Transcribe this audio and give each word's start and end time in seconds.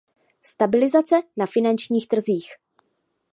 Stabilizace 0.43 1.21
na 1.37 1.45
finančních 1.45 2.07
trzích. 2.07 2.49